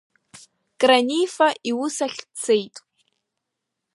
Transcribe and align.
Кранифа, 0.79 1.47
иус 1.69 1.97
ахь 2.05 2.21
дцеит. 2.27 2.75